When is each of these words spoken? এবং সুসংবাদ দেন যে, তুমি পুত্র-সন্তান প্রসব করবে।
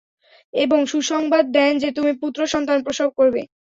এবং 0.53 0.79
সুসংবাদ 0.85 1.45
দেন 1.55 1.73
যে, 1.77 1.89
তুমি 1.91 2.11
পুত্র-সন্তান 2.21 2.77
প্রসব 2.85 3.09
করবে। 3.19 3.41